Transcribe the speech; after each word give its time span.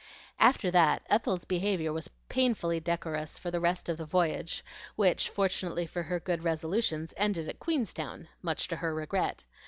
After 0.39 0.71
that 0.71 1.03
Ethel's 1.11 1.45
behavior 1.45 1.93
was 1.93 2.09
painfully 2.27 2.79
decorous 2.79 3.37
for 3.37 3.51
the 3.51 3.59
rest 3.59 3.87
of 3.87 3.97
the 3.97 4.05
voyage, 4.07 4.65
which, 4.95 5.29
fortunately 5.29 5.85
for 5.85 6.01
her 6.01 6.19
good 6.19 6.43
resolutions, 6.43 7.13
ended 7.17 7.47
at 7.47 7.59
Queenstown, 7.59 8.27
much 8.41 8.67
to 8.69 8.77
her 8.77 8.95
regret. 8.95 9.43